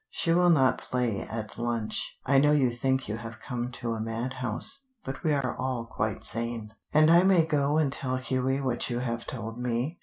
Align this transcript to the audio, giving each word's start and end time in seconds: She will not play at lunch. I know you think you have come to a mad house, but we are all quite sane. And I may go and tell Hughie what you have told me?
She 0.09 0.33
will 0.33 0.49
not 0.49 0.79
play 0.79 1.21
at 1.27 1.59
lunch. 1.59 2.17
I 2.25 2.39
know 2.39 2.53
you 2.53 2.71
think 2.71 3.07
you 3.07 3.17
have 3.17 3.39
come 3.39 3.71
to 3.73 3.93
a 3.93 3.99
mad 4.01 4.33
house, 4.33 4.87
but 5.03 5.23
we 5.23 5.31
are 5.31 5.55
all 5.55 5.85
quite 5.85 6.23
sane. 6.23 6.73
And 6.91 7.11
I 7.11 7.21
may 7.21 7.45
go 7.45 7.77
and 7.77 7.93
tell 7.93 8.15
Hughie 8.17 8.61
what 8.61 8.89
you 8.89 8.97
have 8.97 9.27
told 9.27 9.59
me? 9.59 9.99